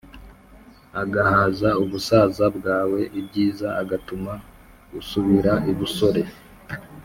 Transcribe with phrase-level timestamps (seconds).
[1.01, 4.33] Agahaza ubusaza bwawe ibyiza agatuma
[4.99, 6.21] usubira ibusore